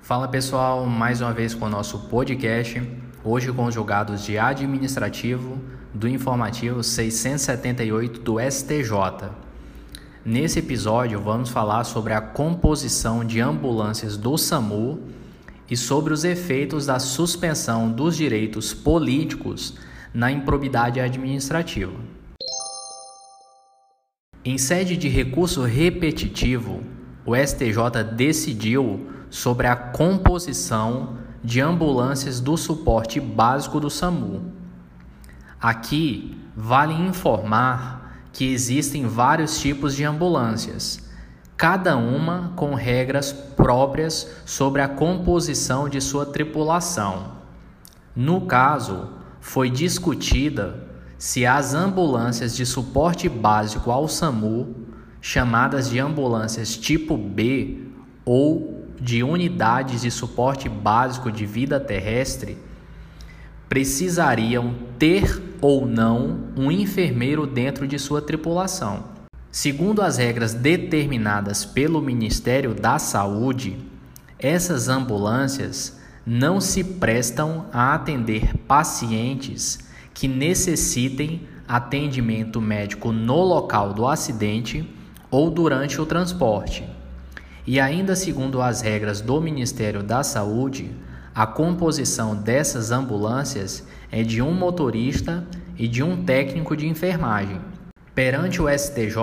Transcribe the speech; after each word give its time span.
Fala 0.00 0.28
pessoal, 0.28 0.86
mais 0.86 1.20
uma 1.20 1.32
vez 1.32 1.54
com 1.54 1.66
o 1.66 1.68
nosso 1.68 1.98
podcast, 2.08 2.80
hoje 3.24 3.52
com 3.52 3.64
os 3.64 3.74
julgados 3.74 4.24
de 4.24 4.38
administrativo 4.38 5.60
do 5.92 6.06
informativo 6.06 6.84
678 6.84 8.20
do 8.20 8.36
STJ. 8.40 9.30
Nesse 10.24 10.60
episódio 10.60 11.20
vamos 11.20 11.50
falar 11.50 11.82
sobre 11.82 12.12
a 12.12 12.20
composição 12.20 13.24
de 13.24 13.40
ambulâncias 13.40 14.16
do 14.16 14.38
SAMU 14.38 15.00
e 15.68 15.76
sobre 15.76 16.12
os 16.12 16.22
efeitos 16.22 16.86
da 16.86 17.00
suspensão 17.00 17.90
dos 17.90 18.16
direitos 18.16 18.72
políticos 18.72 19.74
na 20.14 20.30
improbidade 20.30 21.00
administrativa. 21.00 21.98
Em 24.44 24.56
sede 24.56 24.96
de 24.96 25.08
recurso 25.08 25.64
repetitivo, 25.64 26.82
o 27.28 27.36
STJ 27.36 28.04
decidiu 28.14 29.06
sobre 29.28 29.66
a 29.66 29.76
composição 29.76 31.18
de 31.44 31.60
ambulâncias 31.60 32.40
do 32.40 32.56
suporte 32.56 33.20
básico 33.20 33.78
do 33.78 33.90
SAMU. 33.90 34.50
Aqui 35.60 36.40
vale 36.56 36.94
informar 36.94 38.22
que 38.32 38.50
existem 38.50 39.06
vários 39.06 39.60
tipos 39.60 39.94
de 39.94 40.04
ambulâncias, 40.04 41.06
cada 41.54 41.98
uma 41.98 42.54
com 42.56 42.74
regras 42.74 43.30
próprias 43.30 44.26
sobre 44.46 44.80
a 44.80 44.88
composição 44.88 45.86
de 45.86 46.00
sua 46.00 46.24
tripulação. 46.24 47.32
No 48.16 48.46
caso, 48.46 49.10
foi 49.38 49.68
discutida 49.68 50.88
se 51.18 51.44
as 51.44 51.74
ambulâncias 51.74 52.56
de 52.56 52.64
suporte 52.64 53.28
básico 53.28 53.90
ao 53.90 54.08
SAMU, 54.08 54.87
chamadas 55.28 55.90
de 55.90 55.98
ambulâncias 55.98 56.74
tipo 56.74 57.14
B 57.14 57.82
ou 58.24 58.86
de 58.98 59.22
unidades 59.22 60.00
de 60.00 60.10
suporte 60.10 60.70
básico 60.70 61.30
de 61.30 61.44
vida 61.44 61.78
terrestre 61.78 62.56
precisariam 63.68 64.74
ter 64.98 65.42
ou 65.60 65.84
não 65.84 66.48
um 66.56 66.72
enfermeiro 66.72 67.46
dentro 67.46 67.86
de 67.86 67.98
sua 67.98 68.22
tripulação. 68.22 69.04
Segundo 69.52 70.00
as 70.00 70.16
regras 70.16 70.54
determinadas 70.54 71.62
pelo 71.62 72.00
Ministério 72.00 72.72
da 72.72 72.98
Saúde, 72.98 73.76
essas 74.38 74.88
ambulâncias 74.88 76.00
não 76.24 76.58
se 76.58 76.82
prestam 76.82 77.66
a 77.70 77.92
atender 77.92 78.56
pacientes 78.66 79.78
que 80.14 80.26
necessitem 80.26 81.46
atendimento 81.68 82.62
médico 82.62 83.12
no 83.12 83.42
local 83.44 83.92
do 83.92 84.08
acidente 84.08 84.96
ou 85.30 85.50
durante 85.50 86.00
o 86.00 86.06
transporte. 86.06 86.84
E 87.66 87.78
ainda 87.78 88.16
segundo 88.16 88.62
as 88.62 88.80
regras 88.80 89.20
do 89.20 89.40
Ministério 89.40 90.02
da 90.02 90.22
Saúde, 90.22 90.90
a 91.34 91.46
composição 91.46 92.34
dessas 92.34 92.90
ambulâncias 92.90 93.86
é 94.10 94.22
de 94.22 94.40
um 94.40 94.52
motorista 94.52 95.44
e 95.76 95.86
de 95.86 96.02
um 96.02 96.24
técnico 96.24 96.76
de 96.76 96.88
enfermagem. 96.88 97.60
Perante 98.14 98.60
o 98.60 98.68
STJ, 98.68 99.16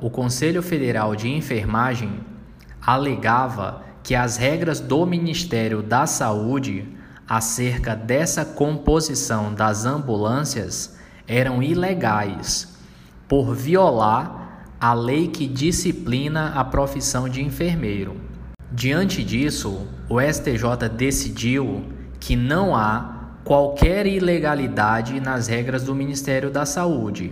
o 0.00 0.08
Conselho 0.08 0.62
Federal 0.62 1.14
de 1.14 1.28
Enfermagem 1.28 2.20
alegava 2.80 3.82
que 4.02 4.14
as 4.14 4.36
regras 4.36 4.80
do 4.80 5.04
Ministério 5.04 5.82
da 5.82 6.06
Saúde 6.06 6.88
acerca 7.28 7.94
dessa 7.94 8.44
composição 8.44 9.52
das 9.52 9.84
ambulâncias 9.84 10.96
eram 11.28 11.62
ilegais, 11.62 12.76
por 13.28 13.54
violar 13.54 14.39
a 14.80 14.94
lei 14.94 15.28
que 15.28 15.46
disciplina 15.46 16.52
a 16.54 16.64
profissão 16.64 17.28
de 17.28 17.42
enfermeiro. 17.42 18.16
Diante 18.72 19.22
disso, 19.22 19.86
o 20.08 20.18
STJ 20.18 20.88
decidiu 20.96 21.84
que 22.18 22.34
não 22.34 22.74
há 22.74 23.34
qualquer 23.44 24.06
ilegalidade 24.06 25.20
nas 25.20 25.48
regras 25.48 25.82
do 25.82 25.94
Ministério 25.94 26.50
da 26.50 26.64
Saúde, 26.64 27.30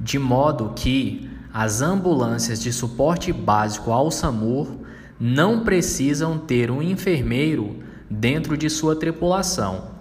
de 0.00 0.16
modo 0.16 0.74
que 0.76 1.28
as 1.52 1.82
ambulâncias 1.82 2.62
de 2.62 2.72
suporte 2.72 3.32
básico 3.32 3.90
ao 3.90 4.08
SAMUR 4.08 4.68
não 5.18 5.64
precisam 5.64 6.38
ter 6.38 6.70
um 6.70 6.80
enfermeiro 6.80 7.80
dentro 8.08 8.56
de 8.56 8.70
sua 8.70 8.94
tripulação. 8.94 9.96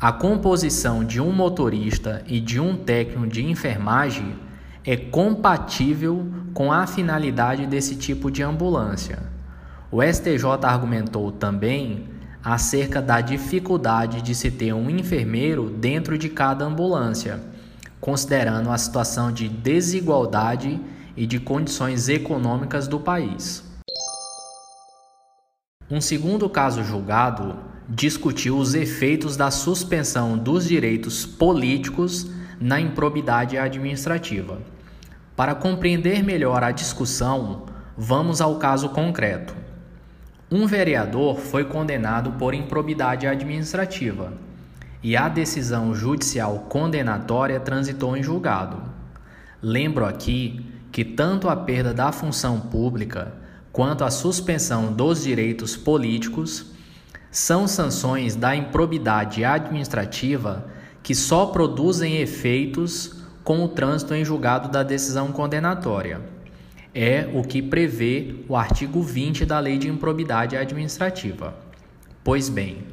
A 0.00 0.10
composição 0.10 1.04
de 1.04 1.20
um 1.20 1.30
motorista 1.30 2.24
e 2.26 2.40
de 2.40 2.58
um 2.58 2.76
técnico 2.76 3.26
de 3.26 3.44
enfermagem 3.44 4.47
é 4.90 4.96
compatível 4.96 6.26
com 6.54 6.72
a 6.72 6.86
finalidade 6.86 7.66
desse 7.66 7.94
tipo 7.94 8.30
de 8.30 8.42
ambulância. 8.42 9.18
O 9.92 10.02
STJ 10.02 10.46
argumentou 10.62 11.30
também 11.30 12.08
acerca 12.42 13.02
da 13.02 13.20
dificuldade 13.20 14.22
de 14.22 14.34
se 14.34 14.50
ter 14.50 14.72
um 14.72 14.88
enfermeiro 14.88 15.68
dentro 15.68 16.16
de 16.16 16.30
cada 16.30 16.64
ambulância, 16.64 17.38
considerando 18.00 18.70
a 18.70 18.78
situação 18.78 19.30
de 19.30 19.46
desigualdade 19.46 20.80
e 21.14 21.26
de 21.26 21.38
condições 21.38 22.08
econômicas 22.08 22.88
do 22.88 22.98
país. 22.98 23.62
Um 25.90 26.00
segundo 26.00 26.48
caso 26.48 26.82
julgado 26.82 27.56
discutiu 27.86 28.56
os 28.56 28.74
efeitos 28.74 29.36
da 29.36 29.50
suspensão 29.50 30.38
dos 30.38 30.66
direitos 30.66 31.26
políticos 31.26 32.30
na 32.58 32.80
improbidade 32.80 33.58
administrativa. 33.58 34.77
Para 35.38 35.54
compreender 35.54 36.24
melhor 36.24 36.64
a 36.64 36.72
discussão, 36.72 37.66
vamos 37.96 38.40
ao 38.40 38.56
caso 38.56 38.88
concreto. 38.88 39.54
Um 40.50 40.66
vereador 40.66 41.38
foi 41.38 41.64
condenado 41.64 42.32
por 42.32 42.54
improbidade 42.54 43.24
administrativa 43.24 44.32
e 45.00 45.16
a 45.16 45.28
decisão 45.28 45.94
judicial 45.94 46.66
condenatória 46.68 47.60
transitou 47.60 48.16
em 48.16 48.22
julgado. 48.22 48.82
Lembro 49.62 50.04
aqui 50.04 50.66
que 50.90 51.04
tanto 51.04 51.48
a 51.48 51.54
perda 51.54 51.94
da 51.94 52.10
função 52.10 52.58
pública 52.58 53.32
quanto 53.70 54.02
a 54.02 54.10
suspensão 54.10 54.92
dos 54.92 55.22
direitos 55.22 55.76
políticos 55.76 56.72
são 57.30 57.68
sanções 57.68 58.34
da 58.34 58.56
improbidade 58.56 59.44
administrativa 59.44 60.66
que 61.00 61.14
só 61.14 61.46
produzem 61.46 62.16
efeitos 62.16 63.17
com 63.48 63.64
o 63.64 63.68
trânsito 63.68 64.14
em 64.14 64.22
julgado 64.22 64.68
da 64.68 64.82
decisão 64.82 65.32
condenatória. 65.32 66.20
É 66.94 67.30
o 67.32 67.42
que 67.42 67.62
prevê 67.62 68.44
o 68.46 68.54
artigo 68.54 69.00
20 69.00 69.46
da 69.46 69.58
Lei 69.58 69.78
de 69.78 69.88
Improbidade 69.88 70.54
Administrativa. 70.54 71.54
Pois 72.22 72.50
bem, 72.50 72.84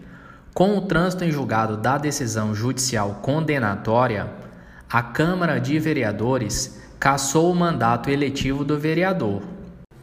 com 0.54 0.78
o 0.78 0.82
trânsito 0.84 1.26
em 1.26 1.30
julgado 1.30 1.76
da 1.76 1.98
decisão 1.98 2.56
judicial 2.56 3.20
condenatória, 3.22 4.30
a 4.90 5.04
Câmara 5.04 5.60
de 5.60 5.78
Vereadores 5.78 6.82
cassou 6.98 7.52
o 7.52 7.56
mandato 7.56 8.10
eletivo 8.10 8.64
do 8.64 8.80
vereador. 8.80 9.42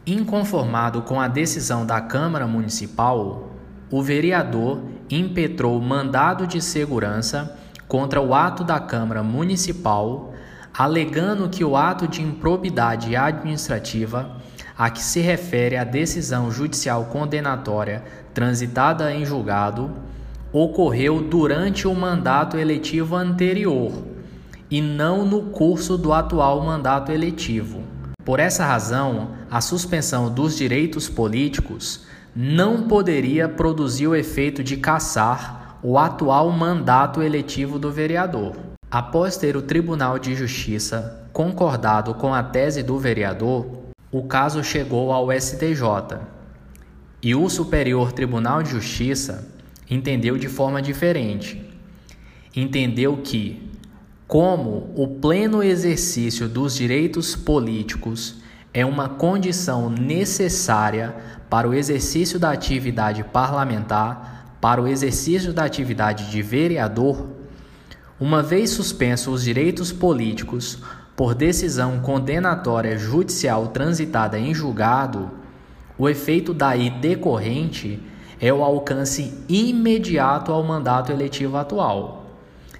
Inconformado 0.05 1.01
com 1.01 1.19
a 1.19 1.27
decisão 1.27 1.83
da 1.83 1.99
Câmara 1.99 2.45
Municipal, 2.45 3.49
o 3.89 4.03
vereador 4.03 4.83
impetrou 5.09 5.81
mandado 5.81 6.45
de 6.45 6.61
segurança 6.61 7.57
contra 7.87 8.21
o 8.21 8.35
ato 8.35 8.63
da 8.63 8.79
Câmara 8.79 9.23
Municipal 9.23 10.32
alegando 10.73 11.49
que 11.49 11.63
o 11.63 11.77
ato 11.77 12.07
de 12.07 12.21
improbidade 12.21 13.15
administrativa 13.15 14.37
a 14.77 14.89
que 14.89 15.03
se 15.03 15.19
refere 15.19 15.77
a 15.77 15.83
decisão 15.83 16.51
judicial 16.51 17.05
condenatória 17.05 18.03
transitada 18.33 19.13
em 19.13 19.23
julgado 19.23 19.91
ocorreu 20.51 21.21
durante 21.21 21.87
o 21.87 21.93
mandato 21.93 22.57
eletivo 22.57 23.15
anterior 23.15 23.91
e 24.69 24.81
não 24.81 25.25
no 25.25 25.43
curso 25.43 25.97
do 25.97 26.11
atual 26.11 26.61
mandato 26.61 27.11
eletivo. 27.11 27.83
Por 28.25 28.39
essa 28.39 28.65
razão, 28.65 29.31
a 29.51 29.61
suspensão 29.61 30.33
dos 30.33 30.55
direitos 30.55 31.09
políticos 31.09 32.05
não 32.35 32.87
poderia 32.87 33.47
produzir 33.47 34.07
o 34.07 34.15
efeito 34.15 34.63
de 34.63 34.77
cassar 34.77 35.77
o 35.83 35.99
atual 35.99 36.49
mandato 36.49 37.21
eletivo 37.21 37.77
do 37.77 37.91
vereador. 37.91 38.72
Após 38.93 39.37
ter 39.37 39.57
o 39.57 39.61
Tribunal 39.63 40.19
de 40.19 40.35
Justiça 40.35 41.27
concordado 41.33 42.13
com 42.13 42.31
a 42.31 42.43
tese 42.43 42.83
do 42.83 42.99
vereador, 42.99 43.65
o 44.11 44.21
caso 44.21 44.63
chegou 44.63 45.11
ao 45.11 45.31
STJ 45.31 46.19
e 47.19 47.33
o 47.33 47.49
Superior 47.49 48.11
Tribunal 48.11 48.61
de 48.61 48.69
Justiça 48.69 49.51
entendeu 49.89 50.37
de 50.37 50.47
forma 50.47 50.79
diferente. 50.79 51.59
Entendeu 52.55 53.17
que, 53.17 53.67
como 54.27 54.93
o 54.95 55.07
pleno 55.07 55.63
exercício 55.63 56.47
dos 56.47 56.75
direitos 56.75 57.35
políticos 57.35 58.43
é 58.71 58.85
uma 58.85 59.09
condição 59.09 59.89
necessária 59.89 61.15
para 61.49 61.67
o 61.67 61.73
exercício 61.73 62.37
da 62.37 62.51
atividade 62.51 63.23
parlamentar, 63.23 64.55
para 64.61 64.79
o 64.79 64.87
exercício 64.87 65.51
da 65.51 65.63
atividade 65.63 66.29
de 66.29 66.43
vereador, 66.43 67.41
uma 68.23 68.41
vez 68.41 68.69
suspensos 68.69 69.33
os 69.33 69.43
direitos 69.43 69.91
políticos 69.91 70.81
por 71.13 71.35
decisão 71.35 71.99
condenatória 71.99 72.97
judicial 72.97 73.67
transitada 73.67 74.39
em 74.39 74.53
julgado, 74.53 75.29
O 75.97 76.07
efeito 76.07 76.53
daí 76.53 76.89
decorrente 76.89 78.01
é 78.39 78.51
o 78.51 78.63
alcance 78.63 79.37
imediato 79.49 80.53
ao 80.53 80.63
mandato 80.63 81.11
eletivo 81.11 81.57
atual. 81.57 82.25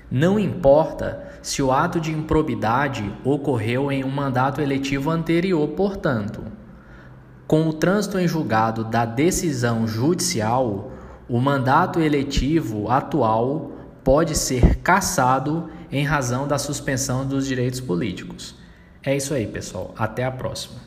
Não 0.09 0.39
importa 0.39 1.21
se 1.41 1.61
o 1.61 1.73
ato 1.73 1.99
de 1.99 2.11
improbidade 2.11 3.13
ocorreu 3.23 3.91
em 3.91 4.03
um 4.03 4.09
mandato 4.09 4.61
eletivo 4.61 5.11
anterior, 5.11 5.67
portanto. 5.69 6.41
Com 7.45 7.67
o 7.67 7.73
trânsito 7.73 8.17
em 8.17 8.27
julgado 8.27 8.85
da 8.85 9.05
decisão 9.05 9.85
judicial, 9.85 10.91
o 11.27 11.39
mandato 11.39 11.99
eletivo 11.99 12.89
atual 12.89 13.72
pode 14.03 14.35
ser 14.37 14.77
cassado 14.77 15.69
em 15.91 16.03
razão 16.03 16.47
da 16.47 16.57
suspensão 16.57 17.25
dos 17.25 17.45
direitos 17.45 17.79
políticos. 17.79 18.55
É 19.03 19.15
isso 19.15 19.33
aí, 19.33 19.47
pessoal. 19.47 19.93
Até 19.97 20.23
a 20.23 20.31
próxima. 20.31 20.81